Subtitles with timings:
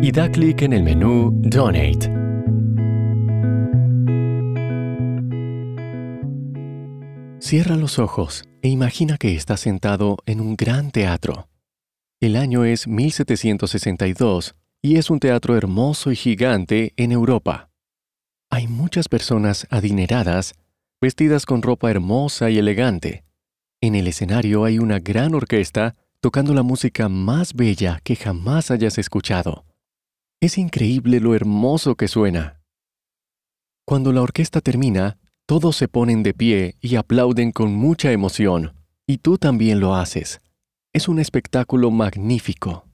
[0.00, 2.10] y da clic en el menú Donate.
[7.38, 11.48] Cierra los ojos e imagina que estás sentado en un gran teatro.
[12.20, 17.70] El año es 1762 y es un teatro hermoso y gigante en Europa.
[18.50, 20.54] Hay muchas personas adineradas,
[21.00, 23.24] vestidas con ropa hermosa y elegante.
[23.80, 28.96] En el escenario hay una gran orquesta tocando la música más bella que jamás hayas
[28.96, 29.66] escuchado.
[30.44, 32.60] Es increíble lo hermoso que suena.
[33.86, 38.74] Cuando la orquesta termina, todos se ponen de pie y aplauden con mucha emoción,
[39.06, 40.42] y tú también lo haces.
[40.92, 42.86] Es un espectáculo magnífico.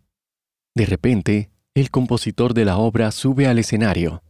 [0.77, 4.23] De repente, el compositor de la obra sube al escenario.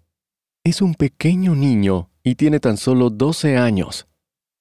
[0.65, 4.09] Es un pequeño niño y tiene tan solo 12 años.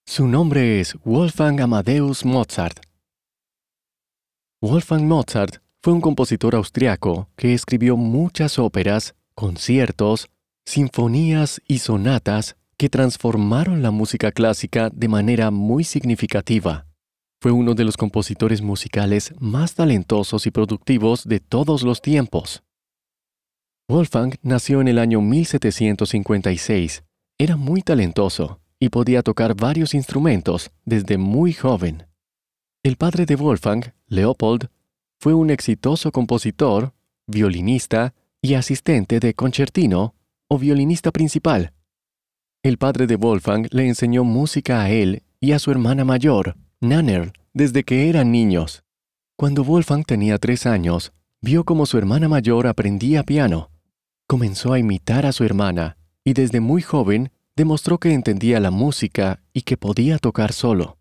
[0.05, 2.81] Su nombre es Wolfgang Amadeus Mozart.
[4.59, 10.29] Wolfgang Mozart fue un compositor austriaco que escribió muchas óperas, conciertos,
[10.65, 16.85] sinfonías y sonatas que transformaron la música clásica de manera muy significativa.
[17.41, 22.61] Fue uno de los compositores musicales más talentosos y productivos de todos los tiempos.
[23.87, 27.03] Wolfgang nació en el año 1756.
[27.37, 32.05] Era muy talentoso y podía tocar varios instrumentos desde muy joven.
[32.83, 34.69] El padre de Wolfgang, Leopold,
[35.19, 36.93] fue un exitoso compositor,
[37.27, 40.15] violinista y asistente de concertino
[40.47, 41.73] o violinista principal.
[42.63, 47.33] El padre de Wolfgang le enseñó música a él y a su hermana mayor, Nannerl,
[47.53, 48.83] desde que eran niños.
[49.35, 51.11] Cuando Wolfgang tenía tres años,
[51.41, 53.71] vio cómo su hermana mayor aprendía piano.
[54.27, 59.41] Comenzó a imitar a su hermana y desde muy joven demostró que entendía la música
[59.53, 60.98] y que podía tocar solo.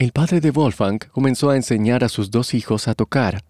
[0.00, 3.44] El padre de Wolfgang comenzó a enseñar a sus dos hijos a tocar,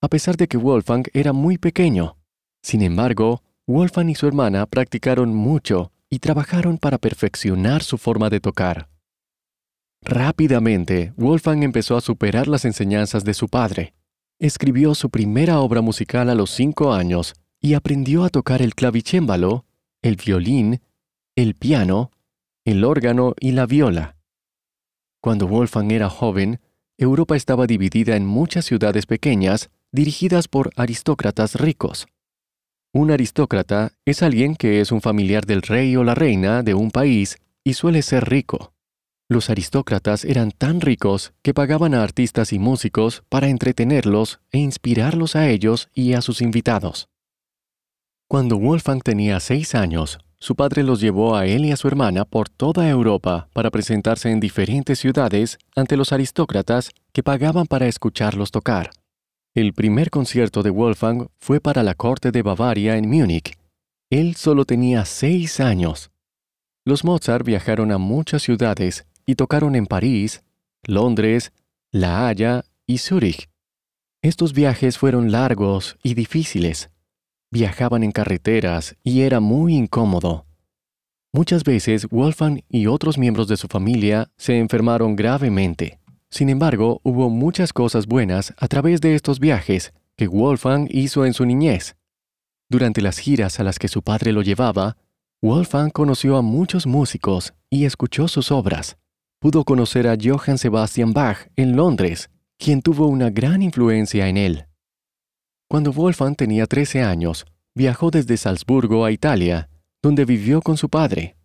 [0.00, 2.16] a pesar de que Wolfgang era muy pequeño.
[2.62, 8.40] Sin embargo, Wolfgang y su hermana practicaron mucho y trabajaron para perfeccionar su forma de
[8.40, 8.88] tocar.
[10.00, 13.92] Rápidamente, Wolfgang empezó a superar las enseñanzas de su padre.
[14.38, 19.66] Escribió su primera obra musical a los cinco años y aprendió a tocar el clavicémbalo,
[20.00, 20.80] el violín,
[21.36, 22.10] el piano,
[22.64, 24.16] el órgano y la viola.
[25.20, 26.60] Cuando Wolfgang era joven,
[26.96, 32.06] Europa estaba dividida en muchas ciudades pequeñas dirigidas por aristócratas ricos.
[32.92, 36.90] Un aristócrata es alguien que es un familiar del rey o la reina de un
[36.90, 38.72] país y suele ser rico.
[39.28, 45.36] Los aristócratas eran tan ricos que pagaban a artistas y músicos para entretenerlos e inspirarlos
[45.36, 47.08] a ellos y a sus invitados.
[48.26, 52.24] Cuando Wolfgang tenía seis años, su padre los llevó a él y a su hermana
[52.24, 58.50] por toda Europa para presentarse en diferentes ciudades ante los aristócratas que pagaban para escucharlos
[58.50, 58.90] tocar.
[59.54, 63.58] El primer concierto de Wolfgang fue para la corte de Bavaria en Múnich.
[64.08, 66.10] Él solo tenía seis años.
[66.86, 70.42] Los Mozart viajaron a muchas ciudades y tocaron en París,
[70.86, 71.52] Londres,
[71.92, 73.50] La Haya y Zúrich.
[74.22, 76.90] Estos viajes fueron largos y difíciles
[77.50, 80.46] viajaban en carreteras y era muy incómodo.
[81.32, 86.00] Muchas veces Wolfgang y otros miembros de su familia se enfermaron gravemente.
[86.28, 91.34] Sin embargo, hubo muchas cosas buenas a través de estos viajes que Wolfgang hizo en
[91.34, 91.96] su niñez.
[92.68, 94.96] Durante las giras a las que su padre lo llevaba,
[95.42, 98.96] Wolfgang conoció a muchos músicos y escuchó sus obras.
[99.40, 104.66] Pudo conocer a Johann Sebastian Bach en Londres, quien tuvo una gran influencia en él.
[105.70, 109.68] Cuando Wolfgang tenía 13 años, viajó desde Salzburgo a Italia,
[110.02, 111.36] donde vivió con su padre.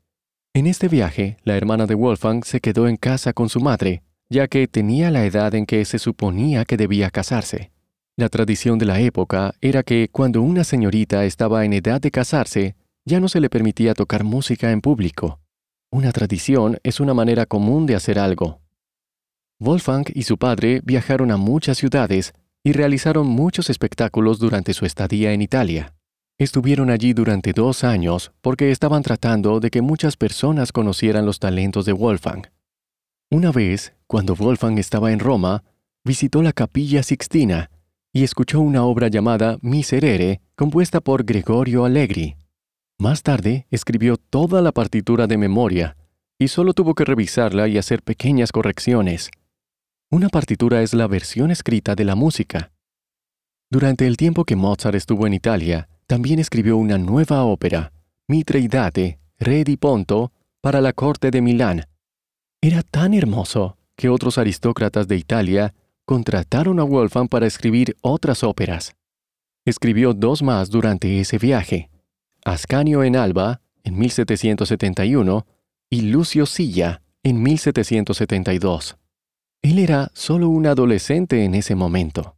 [0.56, 4.48] En este viaje, la hermana de Wolfgang se quedó en casa con su madre, ya
[4.48, 7.72] que tenía la edad en que se suponía que debía casarse.
[8.18, 12.76] La tradición de la época era que cuando una señorita estaba en edad de casarse,
[13.06, 15.40] ya no se le permitía tocar música en público.
[15.92, 18.60] Una tradición es una manera común de hacer algo.
[19.60, 22.34] Wolfgang y su padre viajaron a muchas ciudades
[22.66, 25.94] y realizaron muchos espectáculos durante su estadía en Italia.
[26.40, 31.86] Estuvieron allí durante dos años porque estaban tratando de que muchas personas conocieran los talentos
[31.86, 32.48] de Wolfgang.
[33.30, 35.64] Una vez, cuando Wolfgang estaba en Roma,
[36.04, 37.70] visitó la Capilla Sixtina
[38.12, 42.36] y escuchó una obra llamada Miserere, compuesta por Gregorio Allegri.
[42.98, 45.98] Más tarde, escribió toda la partitura de memoria,
[46.40, 49.30] y solo tuvo que revisarla y hacer pequeñas correcciones.
[50.12, 52.72] Una partitura es la versión escrita de la música.
[53.72, 57.92] Durante el tiempo que Mozart estuvo en Italia, también escribió una nueva ópera,
[58.28, 60.32] Mitreidate, Re di Ponto,
[60.62, 61.88] para la corte de Milán.
[62.62, 65.74] Era tan hermoso que otros aristócratas de Italia
[66.06, 68.96] contrataron a Wolfgang para escribir otras óperas.
[69.66, 71.90] Escribió dos más durante ese viaje,
[72.44, 75.48] Ascanio en Alba, en 1771,
[75.90, 78.98] y Lucio Silla, en 1772.
[79.66, 82.38] Él era solo un adolescente en ese momento.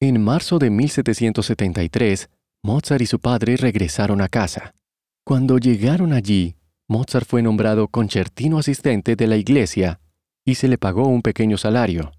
[0.00, 2.30] En marzo de 1773,
[2.62, 4.76] Mozart y su padre regresaron a casa.
[5.24, 6.54] Cuando llegaron allí,
[6.86, 9.98] Mozart fue nombrado concertino asistente de la iglesia
[10.44, 12.12] y se le pagó un pequeño salario.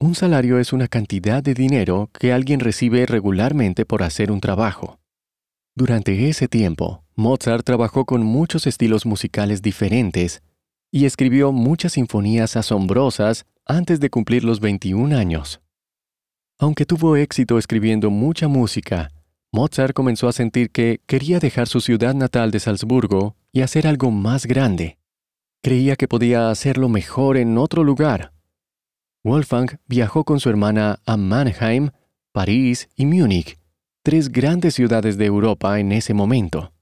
[0.00, 4.98] Un salario es una cantidad de dinero que alguien recibe regularmente por hacer un trabajo.
[5.76, 10.42] Durante ese tiempo, Mozart trabajó con muchos estilos musicales diferentes
[10.92, 15.60] y escribió muchas sinfonías asombrosas antes de cumplir los 21 años.
[16.58, 19.10] Aunque tuvo éxito escribiendo mucha música,
[19.50, 24.10] Mozart comenzó a sentir que quería dejar su ciudad natal de Salzburgo y hacer algo
[24.10, 24.98] más grande.
[25.62, 28.32] Creía que podía hacerlo mejor en otro lugar.
[29.24, 31.90] Wolfgang viajó con su hermana a Mannheim,
[32.32, 33.58] París y Múnich,
[34.02, 36.72] tres grandes ciudades de Europa en ese momento.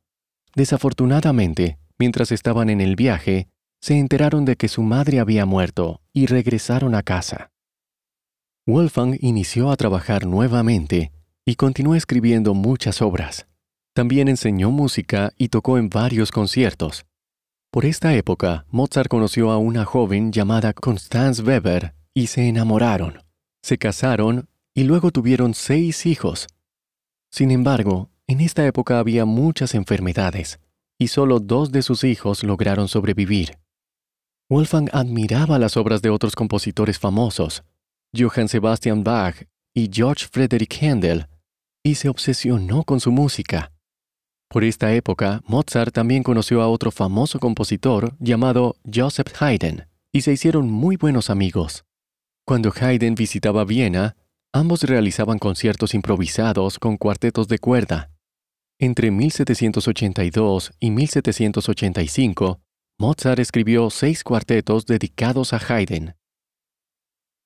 [0.55, 3.49] Desafortunadamente, mientras estaban en el viaje,
[3.81, 7.51] se enteraron de que su madre había muerto y regresaron a casa.
[8.67, 11.13] Wolfgang inició a trabajar nuevamente
[11.45, 13.47] y continuó escribiendo muchas obras.
[13.95, 17.07] También enseñó música y tocó en varios conciertos.
[17.73, 23.23] Por esta época, Mozart conoció a una joven llamada Constance Weber y se enamoraron.
[23.63, 26.49] Se casaron y luego tuvieron seis hijos.
[27.31, 30.61] Sin embargo, en esta época había muchas enfermedades
[30.99, 33.59] y solo dos de sus hijos lograron sobrevivir.
[34.51, 37.63] Wolfgang admiraba las obras de otros compositores famosos,
[38.13, 41.29] Johann Sebastian Bach y George Frederick Handel,
[41.85, 43.71] y se obsesionó con su música.
[44.49, 50.33] Por esta época, Mozart también conoció a otro famoso compositor llamado Joseph Haydn, y se
[50.33, 51.85] hicieron muy buenos amigos.
[52.45, 54.17] Cuando Haydn visitaba Viena,
[54.53, 58.11] ambos realizaban conciertos improvisados con cuartetos de cuerda.
[58.81, 62.61] Entre 1782 y 1785,
[63.01, 66.17] Mozart escribió seis cuartetos dedicados a Haydn.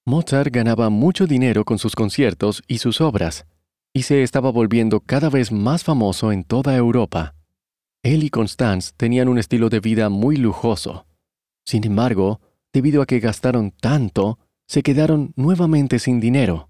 [0.04, 3.46] Mozart ganaba mucho dinero con sus conciertos y sus obras,
[3.92, 7.36] y se estaba volviendo cada vez más famoso en toda Europa.
[8.02, 11.06] Él y Constance tenían un estilo de vida muy lujoso.
[11.64, 12.40] Sin embargo,
[12.72, 16.68] debido a que gastaron tanto, se quedaron nuevamente sin dinero.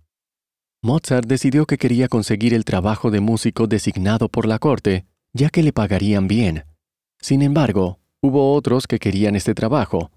[0.82, 5.62] Mozart decidió que quería conseguir el trabajo de músico designado por la corte, ya que
[5.62, 6.66] le pagarían bien.
[7.18, 10.10] Sin embargo, hubo otros que querían este trabajo,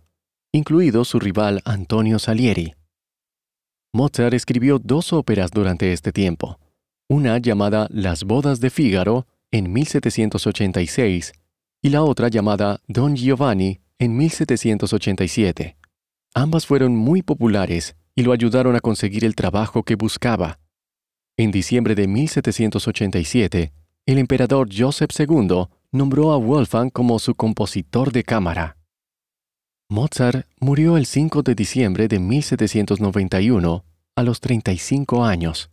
[0.54, 2.74] incluido su rival Antonio Salieri.
[3.94, 6.58] Mozart escribió dos óperas durante este tiempo
[7.10, 11.34] una llamada Las bodas de Fígaro en 1786
[11.82, 15.78] y la otra llamada Don Giovanni en 1787.
[16.34, 20.60] Ambas fueron muy populares y lo ayudaron a conseguir el trabajo que buscaba.
[21.38, 23.74] En diciembre de 1787,
[24.06, 28.78] el emperador Joseph II nombró a Wolfgang como su compositor de cámara.
[29.90, 35.72] Mozart murió el 5 de diciembre de 1791 a los 35 años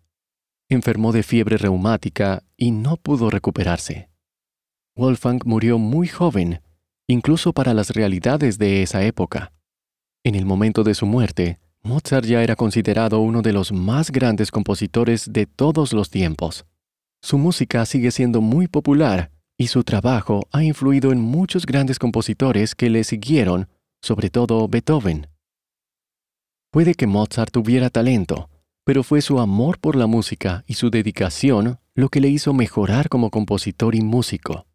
[0.68, 4.08] enfermó de fiebre reumática y no pudo recuperarse.
[4.96, 6.60] Wolfgang murió muy joven,
[7.06, 9.52] incluso para las realidades de esa época.
[10.24, 14.50] En el momento de su muerte, Mozart ya era considerado uno de los más grandes
[14.50, 16.64] compositores de todos los tiempos.
[17.20, 22.74] Su música sigue siendo muy popular y su trabajo ha influido en muchos grandes compositores
[22.74, 23.68] que le siguieron,
[24.02, 25.28] sobre todo Beethoven.
[26.70, 28.50] Puede que Mozart tuviera talento,
[28.84, 33.08] pero fue su amor por la música y su dedicación lo que le hizo mejorar
[33.08, 34.66] como compositor y músico.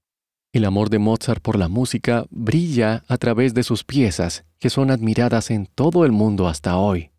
[0.54, 4.90] El amor de Mozart por la música brilla a través de sus piezas, que son
[4.90, 7.12] admiradas en todo el mundo hasta hoy.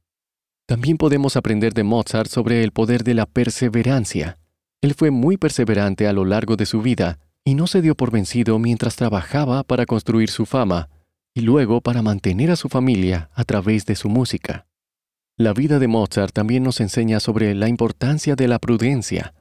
[0.66, 4.38] También podemos aprender de Mozart sobre el poder de la perseverancia.
[4.80, 7.18] Él fue muy perseverante a lo largo de su vida
[7.50, 10.88] y no se dio por vencido mientras trabajaba para construir su fama
[11.34, 14.68] y luego para mantener a su familia a través de su música.
[15.36, 19.34] La vida de Mozart también nos enseña sobre la importancia de la prudencia.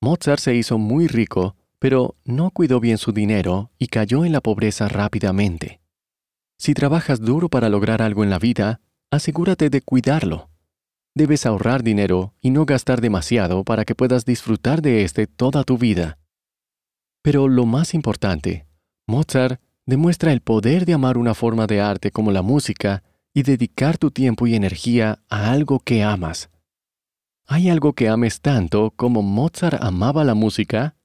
[0.00, 4.40] Mozart se hizo muy rico, pero no cuidó bien su dinero y cayó en la
[4.40, 5.80] pobreza rápidamente.
[6.58, 10.48] Si trabajas duro para lograr algo en la vida, asegúrate de cuidarlo.
[11.12, 15.76] Debes ahorrar dinero y no gastar demasiado para que puedas disfrutar de éste toda tu
[15.76, 16.18] vida.
[17.28, 18.64] Pero lo más importante,
[19.06, 23.02] Mozart demuestra el poder de amar una forma de arte como la música
[23.34, 26.48] y dedicar tu tiempo y energía a algo que amas.
[27.46, 30.96] ¿Hay algo que ames tanto como Mozart amaba la música?